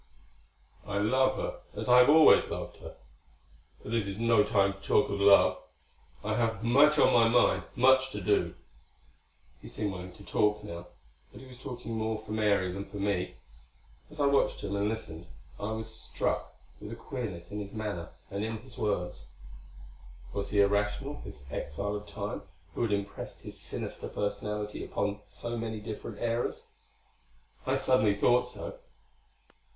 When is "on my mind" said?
6.97-7.65